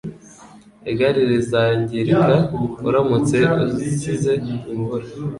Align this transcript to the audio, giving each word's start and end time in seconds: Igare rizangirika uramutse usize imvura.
Igare 0.91 1.21
rizangirika 1.31 2.35
uramutse 2.87 3.37
usize 3.77 4.33
imvura. 4.71 5.05